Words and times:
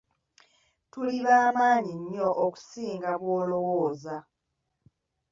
Tuli 0.91 1.17
bamaanyi 1.27 1.93
nnyo 2.01 2.27
okusinga 2.45 3.11
bw'olowooza. 3.21 4.17